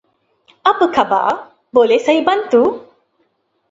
[0.71, 1.31] Apa khabar
[1.75, 2.63] boleh saya bantu?